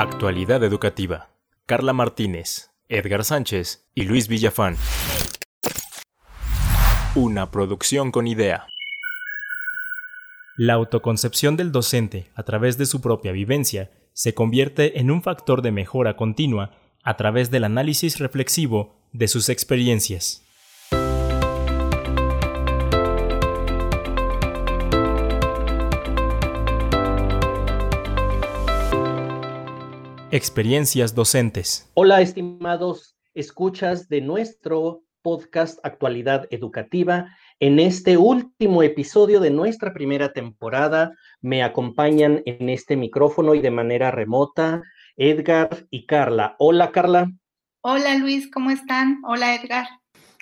[0.00, 1.30] Actualidad Educativa.
[1.66, 4.76] Carla Martínez, Edgar Sánchez y Luis Villafán.
[7.16, 8.68] Una producción con idea.
[10.56, 15.62] La autoconcepción del docente a través de su propia vivencia se convierte en un factor
[15.62, 20.47] de mejora continua a través del análisis reflexivo de sus experiencias.
[30.30, 31.90] Experiencias docentes.
[31.94, 37.34] Hola, estimados escuchas de nuestro podcast Actualidad Educativa.
[37.60, 43.70] En este último episodio de nuestra primera temporada me acompañan en este micrófono y de
[43.70, 44.82] manera remota
[45.16, 46.56] Edgar y Carla.
[46.58, 47.32] Hola, Carla.
[47.80, 49.22] Hola, Luis, ¿cómo están?
[49.26, 49.86] Hola, Edgar.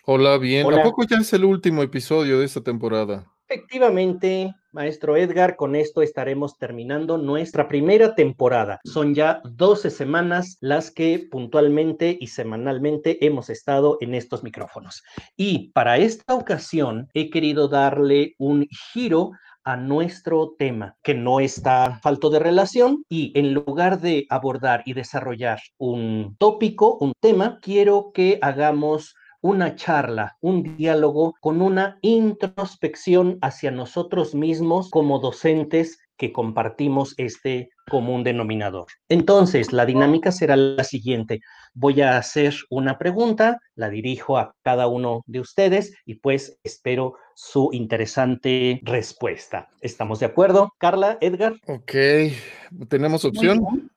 [0.05, 0.67] Hola, bien.
[0.75, 3.33] ¿A poco ya es el último episodio de esta temporada?
[3.49, 8.79] Efectivamente, maestro Edgar, con esto estaremos terminando nuestra primera temporada.
[8.85, 15.03] Son ya 12 semanas las que puntualmente y semanalmente hemos estado en estos micrófonos.
[15.35, 19.31] Y para esta ocasión he querido darle un giro
[19.65, 24.93] a nuestro tema, que no está falto de relación, y en lugar de abordar y
[24.93, 33.39] desarrollar un tópico, un tema, quiero que hagamos una charla, un diálogo con una introspección
[33.43, 38.87] hacia nosotros mismos como docentes que compartimos este común denominador.
[39.09, 41.41] Entonces, la dinámica será la siguiente.
[41.75, 47.15] Voy a hacer una pregunta, la dirijo a cada uno de ustedes y pues espero
[47.35, 49.69] su interesante respuesta.
[49.81, 50.73] ¿Estamos de acuerdo?
[50.79, 51.55] Carla, Edgar.
[51.67, 51.93] Ok,
[52.89, 53.91] ¿tenemos opción?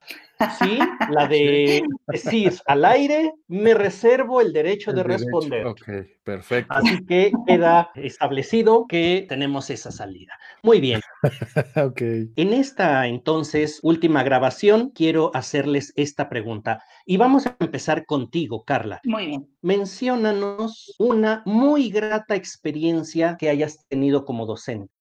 [0.58, 0.80] Sí,
[1.12, 5.66] la de decir al aire, me reservo el derecho de responder.
[5.66, 5.84] Ok,
[6.24, 6.74] perfecto.
[6.74, 10.34] Así que queda establecido que tenemos esa salida.
[10.64, 11.02] Muy bien.
[11.76, 12.02] ok.
[12.38, 16.82] En esta entonces última grabación, quiero hacerles esta pregunta.
[17.06, 19.02] Y vamos a empezar contigo, Carla.
[19.04, 19.50] Muy bien.
[19.62, 24.99] Menciónanos una muy grata experiencia que hayas tenido como docente.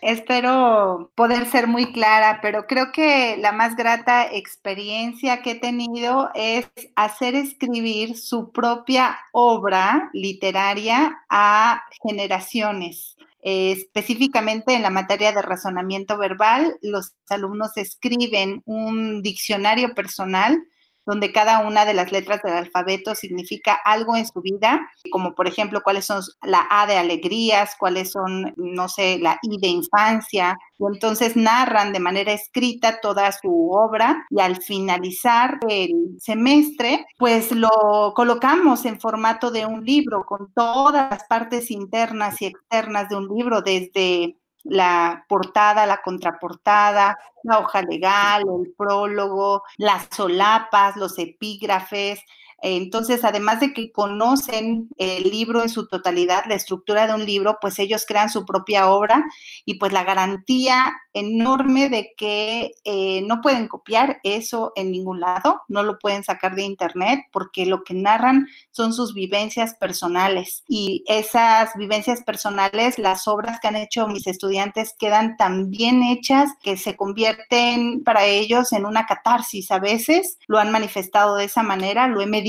[0.00, 6.30] Espero poder ser muy clara, pero creo que la más grata experiencia que he tenido
[6.34, 13.16] es hacer escribir su propia obra literaria a generaciones.
[13.40, 20.60] específicamente en la materia de razonamiento verbal, los alumnos escriben un diccionario personal
[21.08, 25.48] donde cada una de las letras del alfabeto significa algo en su vida, como por
[25.48, 30.58] ejemplo cuáles son la A de alegrías, cuáles son, no sé, la I de infancia.
[30.78, 37.52] Y entonces narran de manera escrita toda su obra y al finalizar el semestre, pues
[37.52, 43.16] lo colocamos en formato de un libro con todas las partes internas y externas de
[43.16, 51.18] un libro, desde la portada, la contraportada, la hoja legal, el prólogo, las solapas, los
[51.18, 52.20] epígrafes,
[52.60, 57.58] entonces, además de que conocen el libro en su totalidad, la estructura de un libro,
[57.60, 59.24] pues ellos crean su propia obra
[59.64, 65.62] y pues la garantía enorme de que eh, no pueden copiar eso en ningún lado,
[65.68, 70.64] no lo pueden sacar de internet porque lo que narran son sus vivencias personales.
[70.68, 76.50] Y esas vivencias personales, las obras que han hecho mis estudiantes quedan tan bien hechas
[76.62, 79.70] que se convierten para ellos en una catarsis.
[79.70, 82.47] A veces, lo han manifestado de esa manera, lo he medido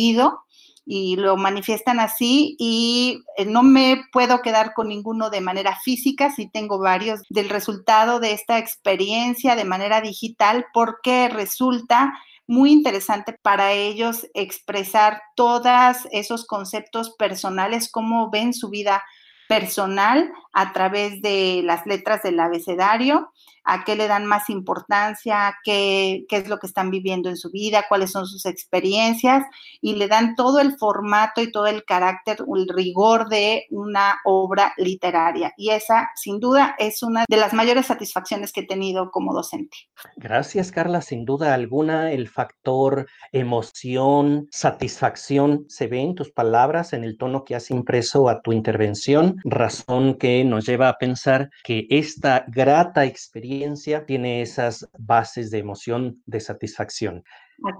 [0.92, 6.32] y lo manifiestan así y eh, no me puedo quedar con ninguno de manera física,
[6.32, 12.14] si tengo varios del resultado de esta experiencia de manera digital porque resulta
[12.48, 19.04] muy interesante para ellos expresar todos esos conceptos personales, cómo ven su vida
[19.48, 23.32] personal a través de las letras del abecedario
[23.70, 27.52] a qué le dan más importancia, qué, qué, es lo que están viviendo en su
[27.52, 29.44] vida, cuáles son sus experiencias
[29.80, 34.74] y le dan todo el formato y todo el carácter, el rigor de una obra
[34.78, 35.54] literaria.
[35.56, 39.78] Y esa, sin duda, es una de las mayores satisfacciones que he tenido como docente.
[40.16, 41.02] Gracias, Carla.
[41.02, 47.44] Sin duda alguna, el factor emoción, satisfacción se ve en tus palabras, en el tono
[47.44, 53.06] que has impreso a tu intervención, razón que nos lleva a pensar que esta grata
[53.06, 57.24] experiencia tiene esas bases de emoción, de satisfacción.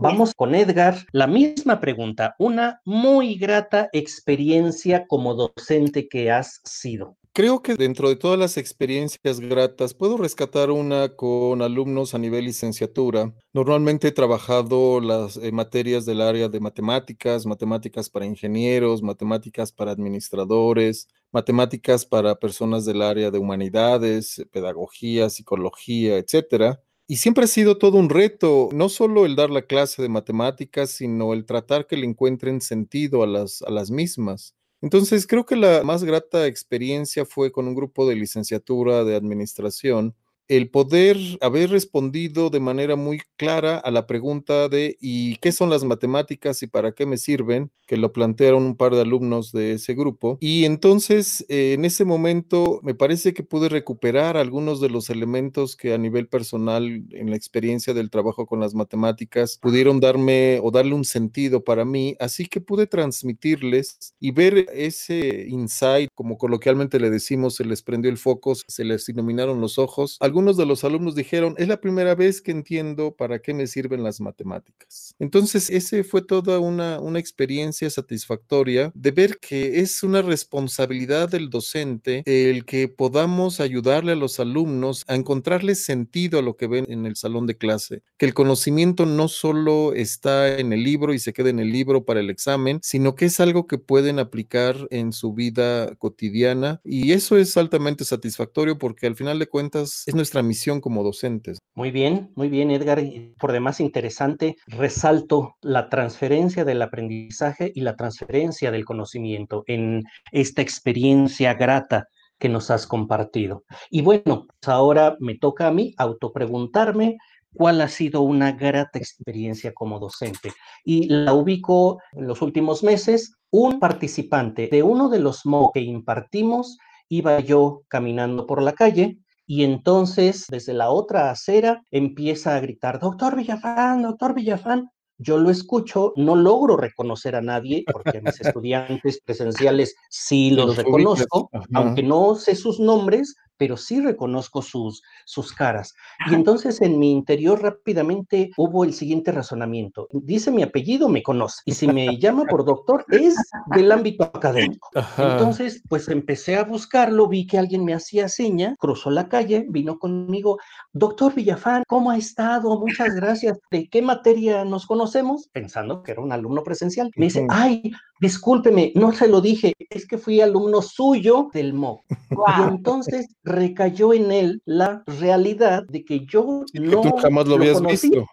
[0.02, 1.06] Vamos con Edgar.
[1.12, 7.16] La misma pregunta, una muy grata experiencia como docente que has sido.
[7.32, 12.46] Creo que dentro de todas las experiencias gratas puedo rescatar una con alumnos a nivel
[12.46, 13.34] licenciatura.
[13.54, 19.92] Normalmente he trabajado las eh, materias del área de matemáticas, matemáticas para ingenieros, matemáticas para
[19.92, 26.82] administradores, matemáticas para personas del área de humanidades, pedagogía, psicología, etcétera.
[27.08, 30.92] Y siempre ha sido todo un reto, no solo el dar la clase de matemáticas,
[30.92, 34.56] sino el tratar que le encuentren sentido a las, a las mismas.
[34.82, 40.16] Entonces, creo que la más grata experiencia fue con un grupo de licenciatura de administración
[40.50, 45.70] el poder haber respondido de manera muy clara a la pregunta de ¿y qué son
[45.70, 47.72] las matemáticas y para qué me sirven?
[47.90, 50.38] que lo plantearon un par de alumnos de ese grupo.
[50.40, 55.76] Y entonces, eh, en ese momento, me parece que pude recuperar algunos de los elementos
[55.76, 60.70] que a nivel personal, en la experiencia del trabajo con las matemáticas, pudieron darme o
[60.70, 62.16] darle un sentido para mí.
[62.20, 68.12] Así que pude transmitirles y ver ese insight, como coloquialmente le decimos, se les prendió
[68.12, 72.42] el foco, se les iluminaron los ojos de los alumnos dijeron, es la primera vez
[72.42, 75.16] que entiendo para qué me sirven las matemáticas.
[75.20, 81.50] Entonces, ese fue toda una, una experiencia satisfactoria de ver que es una responsabilidad del
[81.50, 86.86] docente el que podamos ayudarle a los alumnos a encontrarle sentido a lo que ven
[86.90, 91.20] en el salón de clase, que el conocimiento no solo está en el libro y
[91.20, 94.88] se queda en el libro para el examen, sino que es algo que pueden aplicar
[94.90, 100.16] en su vida cotidiana y eso es altamente satisfactorio porque al final de cuentas es
[100.16, 101.58] nuestra nuestra misión como docentes.
[101.74, 103.02] Muy bien, muy bien, Edgar.
[103.40, 110.62] Por demás interesante, resalto la transferencia del aprendizaje y la transferencia del conocimiento en esta
[110.62, 113.64] experiencia grata que nos has compartido.
[113.90, 117.18] Y bueno, ahora me toca a mí autopreguntarme
[117.56, 120.52] cuál ha sido una grata experiencia como docente.
[120.86, 125.82] Y la ubico en los últimos meses, un participante de uno de los MOOC que
[125.82, 126.78] impartimos,
[127.08, 129.18] iba yo caminando por la calle
[129.50, 134.92] y entonces desde la otra acera empieza a gritar, doctor Villafán, doctor Villafán.
[135.18, 140.78] Yo lo escucho, no logro reconocer a nadie porque a mis estudiantes presenciales sí los,
[140.78, 145.94] reconozco, aunque no sé sus nombres, pero sí reconozco sus, sus caras.
[146.32, 150.08] Y entonces en mi interior rápidamente hubo el siguiente razonamiento.
[150.12, 151.62] Dice mi apellido, me conoce.
[151.66, 153.36] Y si me llama por doctor, es
[153.76, 154.90] del ámbito académico.
[155.18, 160.00] Entonces, pues empecé a buscarlo, vi que alguien me hacía seña, cruzó la calle, vino
[160.00, 160.58] conmigo,
[160.94, 162.80] doctor Villafán, ¿cómo ha estado?
[162.80, 163.60] Muchas gracias.
[163.70, 165.50] ¿De qué materia nos conocemos?
[165.52, 167.12] Pensando que era un alumno presencial.
[167.18, 172.04] Me dice, ay, discúlpeme, no se lo dije, es que fui alumno suyo del MOOC.
[172.60, 178.26] Y entonces recayó en él la realidad de que yo no jamás lo, habías visto.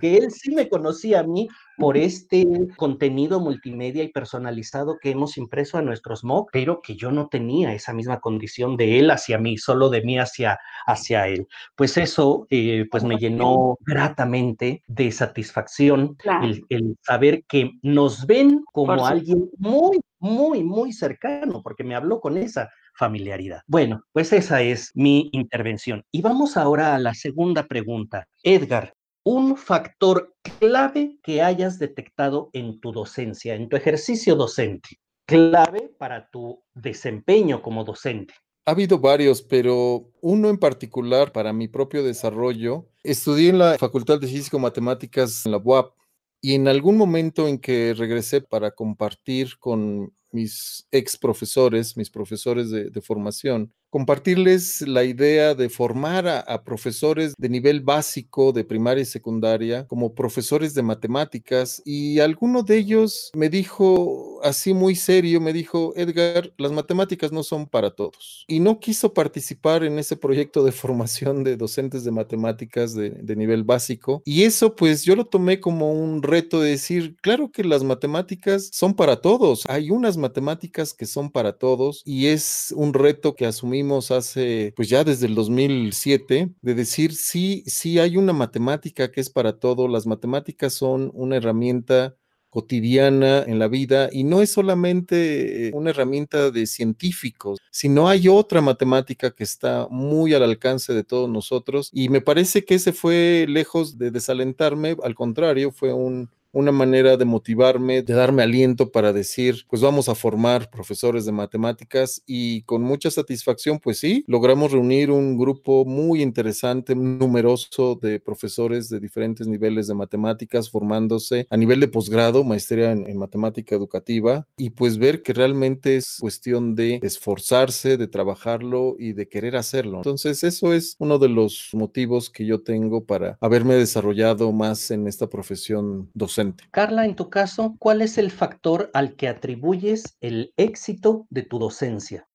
[0.00, 2.46] Que él sí me conocía a mí por este
[2.76, 7.72] contenido multimedia y personalizado que hemos impreso a nuestros MOOC, pero que yo no tenía
[7.72, 11.48] esa misma condición de él hacia mí, solo de mí hacia, hacia él.
[11.74, 18.62] Pues eso eh, pues me llenó gratamente de satisfacción el, el, saber que nos ven
[18.72, 23.62] como alguien muy, muy, muy cercano, porque me habló con esa familiaridad.
[23.66, 26.04] Bueno, pues esa es mi intervención.
[26.12, 28.28] Y vamos ahora a la segunda pregunta.
[28.42, 35.94] Edgar, un factor clave que hayas detectado en tu docencia, en tu ejercicio docente, clave
[35.98, 38.34] para tu desempeño como docente.
[38.64, 42.88] Ha habido varios, pero uno en particular para mi propio desarrollo.
[43.02, 45.94] Estudié en la Facultad de Físico-Matemáticas en la UAP
[46.40, 52.70] y en algún momento en que regresé para compartir con mis ex profesores, mis profesores
[52.70, 59.04] de, formación, compartirles la idea de formar a, profesores de nivel básico de primaria y
[59.04, 65.52] secundaria como profesores de matemáticas y alguno de ellos me dijo así muy serio, me
[65.52, 68.44] dijo, Edgar, las matemáticas no son para todos.
[68.48, 73.36] Y no quiso participar en ese proyecto de formación de docentes de matemáticas de, de
[73.36, 74.22] nivel básico.
[74.24, 78.70] Y eso pues yo lo tomé como un reto de decir, claro que las matemáticas
[78.72, 79.64] son para todos.
[79.68, 84.88] Hay unas matemáticas que son para todos y es un reto que asumimos hace, pues
[84.88, 89.88] ya desde el 2007, de decir, sí, sí hay una matemática que es para todo,
[89.88, 92.16] las matemáticas son una herramienta
[92.52, 98.60] cotidiana en la vida y no es solamente una herramienta de científicos, sino hay otra
[98.60, 103.46] matemática que está muy al alcance de todos nosotros y me parece que ese fue
[103.48, 109.12] lejos de desalentarme, al contrario, fue un, una manera de motivarme, de darme aliento para
[109.12, 114.72] decir, pues vamos a formar profesores de matemáticas y con mucha satisfacción, pues sí, logramos
[114.72, 121.56] reunir un grupo muy interesante, numeroso de profesores de diferentes niveles de matemáticas formándose a
[121.56, 126.98] nivel de posgrado, maestría en, matemática educativa y pues ver que realmente es cuestión de
[127.02, 129.98] esforzarse, de trabajarlo y de querer hacerlo.
[129.98, 135.06] Entonces, eso es uno de los motivos que yo tengo para haberme desarrollado más en
[135.06, 140.52] esta profesión docente Carla, en tu caso, ¿cuál es el factor al que atribuyes el
[140.56, 142.26] éxito de tu docencia?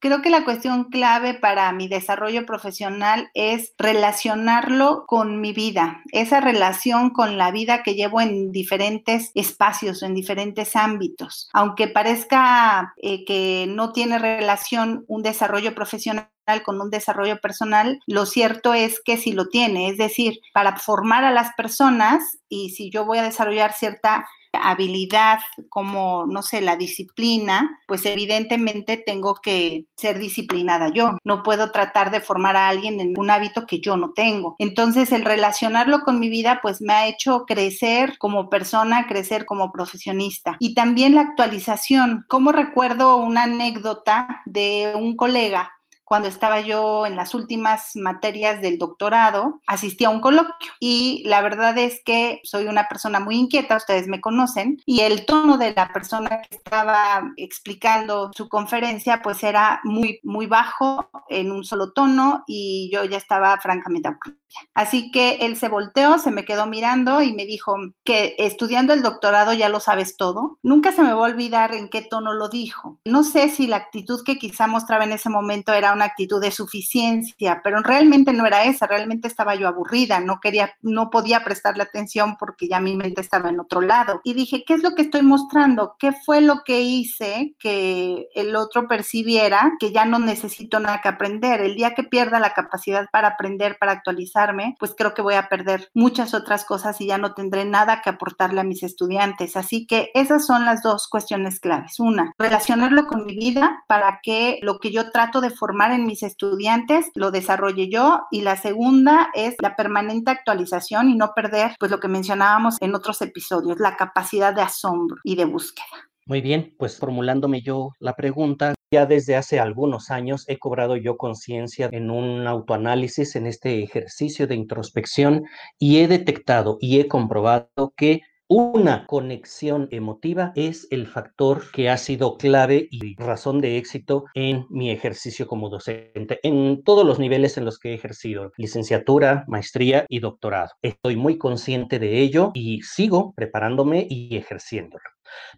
[0.00, 6.40] Creo que la cuestión clave para mi desarrollo profesional es relacionarlo con mi vida, esa
[6.40, 11.48] relación con la vida que llevo en diferentes espacios, en diferentes ámbitos.
[11.52, 16.30] Aunque parezca eh, que no tiene relación un desarrollo profesional
[16.64, 21.24] con un desarrollo personal, lo cierto es que sí lo tiene, es decir, para formar
[21.24, 25.38] a las personas y si yo voy a desarrollar cierta habilidad
[25.68, 31.18] como, no sé, la disciplina, pues evidentemente tengo que ser disciplinada yo.
[31.24, 34.56] No puedo tratar de formar a alguien en un hábito que yo no tengo.
[34.58, 39.72] Entonces, el relacionarlo con mi vida, pues me ha hecho crecer como persona, crecer como
[39.72, 40.56] profesionista.
[40.60, 42.24] Y también la actualización.
[42.28, 45.72] Como recuerdo una anécdota de un colega
[46.08, 51.42] cuando estaba yo en las últimas materias del doctorado, asistí a un coloquio y la
[51.42, 55.74] verdad es que soy una persona muy inquieta, ustedes me conocen, y el tono de
[55.74, 61.92] la persona que estaba explicando su conferencia pues era muy, muy bajo en un solo
[61.92, 64.38] tono y yo ya estaba francamente aburrida.
[64.74, 69.02] Así que él se volteó, se me quedó mirando y me dijo que estudiando el
[69.02, 70.58] doctorado ya lo sabes todo.
[70.62, 72.98] Nunca se me va a olvidar en qué tono lo dijo.
[73.04, 76.52] No sé si la actitud que quizá mostraba en ese momento era una actitud de
[76.52, 81.82] suficiencia, pero realmente no era esa, realmente estaba yo aburrida, no quería, no podía prestarle
[81.82, 84.20] atención porque ya mi mente estaba en otro lado.
[84.22, 85.96] Y dije, ¿qué es lo que estoy mostrando?
[85.98, 91.08] ¿Qué fue lo que hice que el otro percibiera que ya no necesito nada que
[91.08, 91.60] aprender?
[91.60, 95.48] El día que pierda la capacidad para aprender, para actualizarme, pues creo que voy a
[95.48, 99.56] perder muchas otras cosas y ya no tendré nada que aportarle a mis estudiantes.
[99.56, 101.98] Así que esas son las dos cuestiones claves.
[101.98, 106.22] Una, relacionarlo con mi vida para que lo que yo trato de formar en mis
[106.22, 111.90] estudiantes lo desarrolle yo y la segunda es la permanente actualización y no perder pues
[111.90, 115.86] lo que mencionábamos en otros episodios, la capacidad de asombro y de búsqueda.
[116.28, 121.16] Muy bien, pues formulándome yo la pregunta, ya desde hace algunos años he cobrado yo
[121.16, 125.44] conciencia en un autoanálisis, en este ejercicio de introspección,
[125.78, 131.98] y he detectado y he comprobado que una conexión emotiva es el factor que ha
[131.98, 137.58] sido clave y razón de éxito en mi ejercicio como docente, en todos los niveles
[137.58, 140.70] en los que he ejercido, licenciatura, maestría y doctorado.
[140.80, 145.04] Estoy muy consciente de ello y sigo preparándome y ejerciéndolo.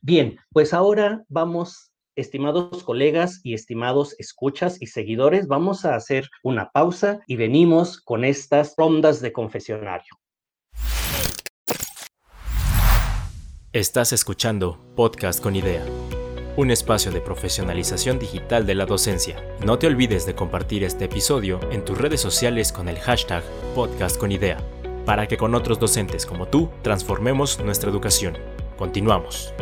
[0.02, 6.70] Bien, pues ahora vamos Estimados colegas y estimados escuchas y seguidores, vamos a hacer una
[6.70, 10.19] pausa y venimos con estas rondas de confesionario.
[13.72, 15.86] Estás escuchando Podcast con Idea,
[16.56, 19.40] un espacio de profesionalización digital de la docencia.
[19.64, 23.44] No te olvides de compartir este episodio en tus redes sociales con el hashtag
[23.76, 24.58] Podcast con Idea,
[25.06, 28.36] para que con otros docentes como tú transformemos nuestra educación.
[28.76, 29.54] Continuamos.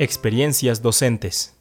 [0.00, 1.59] Experiencias docentes.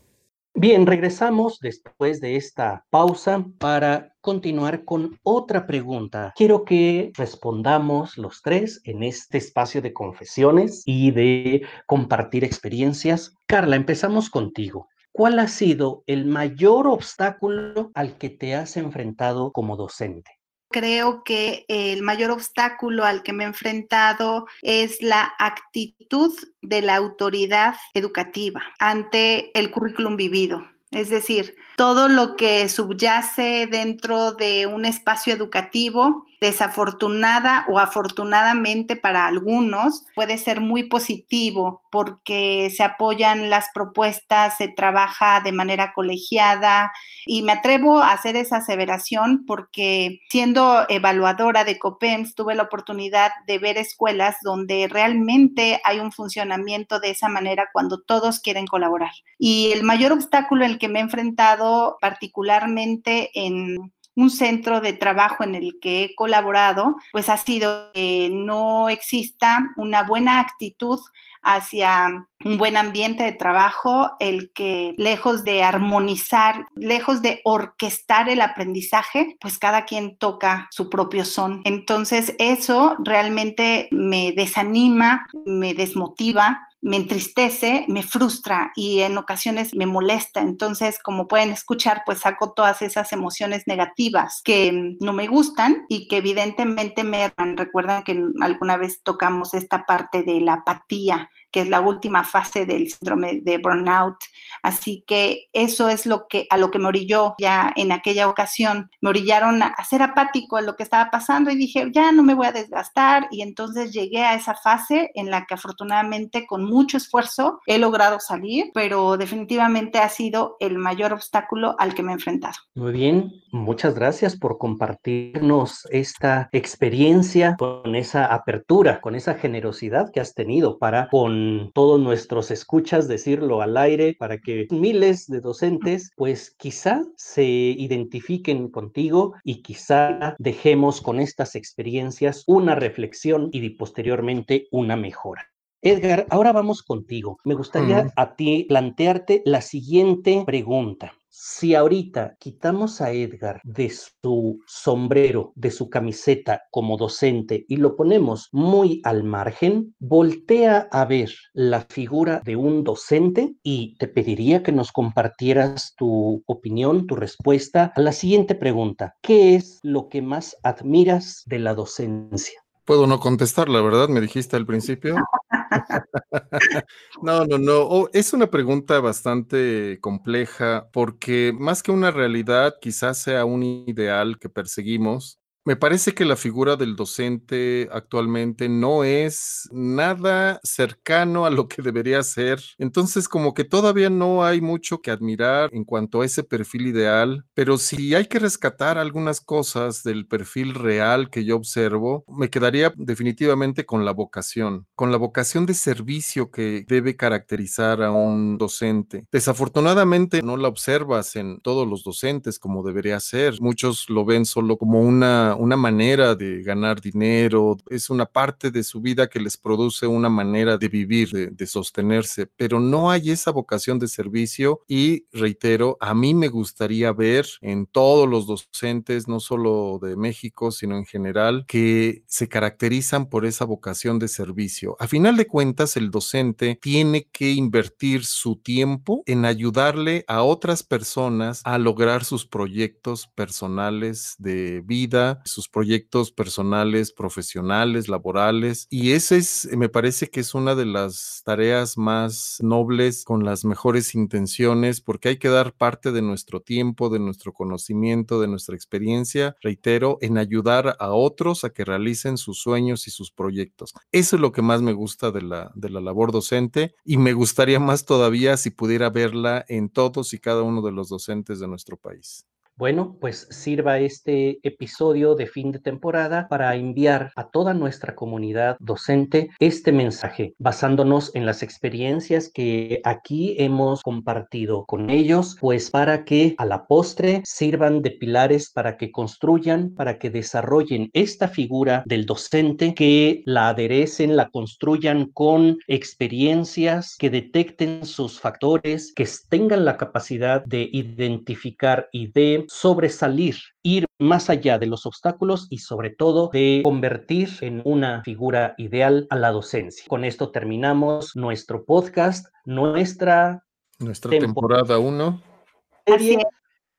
[0.59, 6.33] Bien, regresamos después de esta pausa para continuar con otra pregunta.
[6.35, 13.33] Quiero que respondamos los tres en este espacio de confesiones y de compartir experiencias.
[13.47, 14.89] Carla, empezamos contigo.
[15.13, 20.38] ¿Cuál ha sido el mayor obstáculo al que te has enfrentado como docente?
[20.71, 26.95] Creo que el mayor obstáculo al que me he enfrentado es la actitud de la
[26.95, 30.63] autoridad educativa ante el currículum vivido.
[30.91, 39.27] Es decir, todo lo que subyace dentro de un espacio educativo desafortunada o afortunadamente para
[39.27, 46.91] algunos puede ser muy positivo porque se apoyan las propuestas, se trabaja de manera colegiada
[47.25, 53.31] y me atrevo a hacer esa aseveración porque siendo evaluadora de COPEMS tuve la oportunidad
[53.47, 59.11] de ver escuelas donde realmente hay un funcionamiento de esa manera cuando todos quieren colaborar.
[59.37, 65.55] Y el mayor obstáculo que me he enfrentado particularmente en un centro de trabajo en
[65.55, 70.99] el que he colaborado, pues ha sido que no exista una buena actitud
[71.41, 78.41] hacia un buen ambiente de trabajo, el que lejos de armonizar, lejos de orquestar el
[78.41, 81.61] aprendizaje, pues cada quien toca su propio son.
[81.63, 89.85] Entonces eso realmente me desanima, me desmotiva me entristece, me frustra y en ocasiones me
[89.85, 90.41] molesta.
[90.41, 96.07] Entonces, como pueden escuchar, pues saco todas esas emociones negativas que no me gustan y
[96.07, 101.69] que evidentemente me recuerdan que alguna vez tocamos esta parte de la apatía que es
[101.69, 104.17] la última fase del síndrome de burnout.
[104.61, 108.89] Así que eso es lo que a lo que me orilló ya en aquella ocasión.
[109.01, 112.33] Me orillaron a, ser apático a lo que estaba pasando y dije, ya no me
[112.33, 116.97] voy a desgastar y entonces llegué a esa fase en la que afortunadamente con mucho
[116.97, 122.15] esfuerzo he logrado salir, pero definitivamente ha sido el mayor obstáculo al que me he
[122.15, 122.55] enfrentado.
[122.75, 130.19] Muy bien, muchas gracias por compartirnos esta experiencia con esa apertura, con esa generosidad que
[130.19, 131.38] has tenido para con
[131.73, 138.69] todos nuestros escuchas decirlo al aire, para que miles de docentes pues quizá se identifiquen
[138.69, 145.47] contigo y quizá dejemos con estas experiencias una reflexión y posteriormente una mejora.
[145.81, 147.37] Edgar, ahora vamos contigo.
[147.45, 151.13] Me gustaría a ti plantearte la siguiente pregunta.
[151.31, 157.95] Si ahorita quitamos a Edgar de su sombrero, de su camiseta como docente y lo
[157.95, 164.63] ponemos muy al margen, voltea a ver la figura de un docente y te pediría
[164.63, 169.13] que nos compartieras tu opinión, tu respuesta a la siguiente pregunta.
[169.21, 172.59] ¿Qué es lo que más admiras de la docencia?
[172.89, 175.15] Puedo no contestar, la verdad, me dijiste al principio.
[177.21, 177.81] no, no, no.
[177.83, 184.39] Oh, es una pregunta bastante compleja porque más que una realidad, quizás sea un ideal
[184.39, 185.39] que perseguimos.
[185.65, 191.81] Me parece que la figura del docente actualmente no es nada cercano a lo que
[191.81, 192.61] debería ser.
[192.77, 197.45] Entonces, como que todavía no hay mucho que admirar en cuanto a ese perfil ideal,
[197.53, 202.93] pero si hay que rescatar algunas cosas del perfil real que yo observo, me quedaría
[202.95, 209.27] definitivamente con la vocación, con la vocación de servicio que debe caracterizar a un docente.
[209.31, 213.61] Desafortunadamente no la observas en todos los docentes como debería ser.
[213.61, 218.83] Muchos lo ven solo como una una, manera de ganar dinero, es una parte de
[218.83, 223.51] su vida que les produce una manera de vivir, de, sostenerse, pero no hay esa
[223.51, 229.39] vocación de servicio y reitero, a mí me gustaría ver en todos los docentes, no
[229.39, 234.95] solo de México, sino en general, que se caracterizan por esa vocación de servicio.
[234.99, 240.83] A final de cuentas, el docente tiene que invertir su tiempo en ayudarle a otras
[240.83, 248.87] personas a lograr sus proyectos personales de vida, sus proyectos personales, profesionales, laborales.
[248.89, 253.65] Y ese es, me parece que es una de las tareas más nobles con las
[253.65, 258.75] mejores intenciones, porque hay que dar parte de nuestro tiempo, de nuestro conocimiento, de nuestra
[258.75, 263.93] experiencia, reitero, en ayudar a otros a que realicen sus sueños y sus proyectos.
[264.11, 267.33] Eso es lo que más me gusta de la, de la labor docente y me
[267.33, 271.67] gustaría más todavía si pudiera verla en todos y cada uno de los docentes de
[271.67, 272.45] nuestro país.
[272.79, 278.77] Bueno, pues sirva este episodio de fin de temporada para enviar a toda nuestra comunidad
[278.79, 286.23] docente este mensaje, basándonos en las experiencias que aquí hemos compartido con ellos, pues para
[286.23, 292.03] que a la postre sirvan de pilares para que construyan, para que desarrollen esta figura
[292.05, 299.83] del docente, que la aderecen, la construyan con experiencias, que detecten sus factores, que tengan
[299.83, 306.11] la capacidad de identificar y de sobresalir, ir más allá de los obstáculos y sobre
[306.11, 310.05] todo de convertir en una figura ideal a la docencia.
[310.07, 313.65] Con esto terminamos nuestro podcast, nuestra,
[313.97, 315.41] nuestra temporada 1.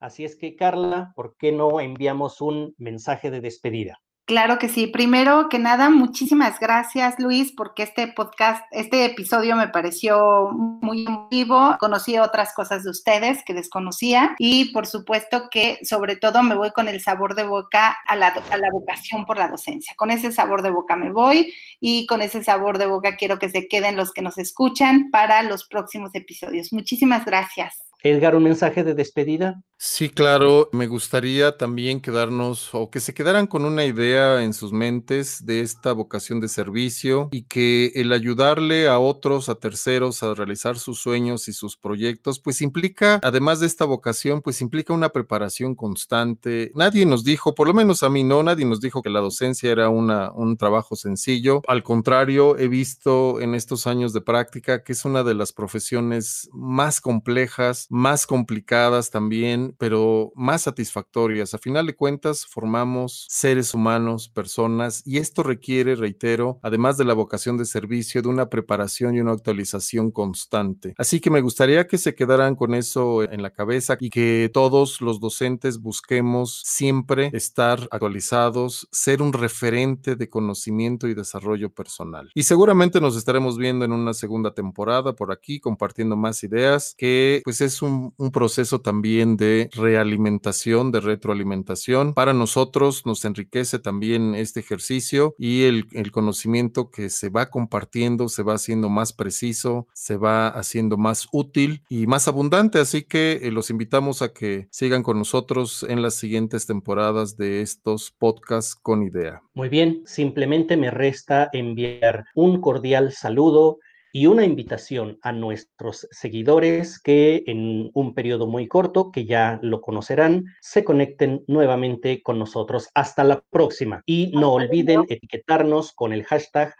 [0.00, 4.00] Así es que, Carla, ¿por qué no enviamos un mensaje de despedida?
[4.30, 4.86] Claro que sí.
[4.86, 11.76] Primero que nada, muchísimas gracias, Luis, porque este podcast, este episodio me pareció muy emotivo.
[11.80, 16.70] Conocí otras cosas de ustedes que desconocía y por supuesto que sobre todo me voy
[16.70, 19.94] con el sabor de boca a la, a la vocación por la docencia.
[19.96, 23.50] Con ese sabor de boca me voy y con ese sabor de boca quiero que
[23.50, 26.72] se queden los que nos escuchan para los próximos episodios.
[26.72, 27.82] Muchísimas gracias.
[28.04, 29.60] Edgar, un mensaje de despedida.
[29.82, 34.74] Sí, claro, me gustaría también quedarnos o que se quedaran con una idea en sus
[34.74, 40.34] mentes de esta vocación de servicio y que el ayudarle a otros, a terceros, a
[40.34, 45.08] realizar sus sueños y sus proyectos, pues implica, además de esta vocación, pues implica una
[45.08, 46.72] preparación constante.
[46.74, 49.72] Nadie nos dijo, por lo menos a mí no, nadie nos dijo que la docencia
[49.72, 51.62] era una, un trabajo sencillo.
[51.66, 56.50] Al contrario, he visto en estos años de práctica que es una de las profesiones
[56.52, 61.54] más complejas, más complicadas también pero más satisfactorias.
[61.54, 67.14] A final de cuentas, formamos seres humanos, personas, y esto requiere, reitero, además de la
[67.14, 70.94] vocación de servicio, de una preparación y una actualización constante.
[70.98, 75.00] Así que me gustaría que se quedaran con eso en la cabeza y que todos
[75.00, 82.30] los docentes busquemos siempre estar actualizados, ser un referente de conocimiento y desarrollo personal.
[82.34, 87.40] Y seguramente nos estaremos viendo en una segunda temporada por aquí compartiendo más ideas, que
[87.44, 89.36] pues es un, un proceso también
[89.72, 92.14] realimentación, de retroalimentación.
[92.14, 98.28] Para nosotros nos enriquece también este ejercicio y el, el conocimiento que se va compartiendo
[98.28, 102.78] se va haciendo más preciso, se va haciendo más útil y más abundante.
[102.78, 107.62] Así que eh, los invitamos a que sigan con nosotros en las siguientes temporadas de
[107.62, 109.42] estos podcasts con idea.
[109.54, 113.78] Muy bien, simplemente me resta enviar un cordial saludo
[114.12, 119.80] y una invitación a nuestros seguidores que en un periodo muy corto, que ya lo
[119.80, 122.88] conocerán, se conecten nuevamente con nosotros.
[122.94, 124.02] Hasta la próxima.
[124.06, 126.74] Y no olviden etiquetarnos con el hashtag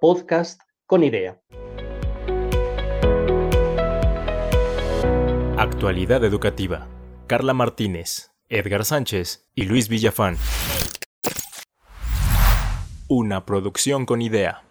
[0.00, 1.40] podcast con idea.
[5.58, 6.88] Actualidad educativa.
[7.26, 10.36] Carla Martínez, Edgar Sánchez y Luis Villafán.
[13.08, 14.65] Una producción con idea.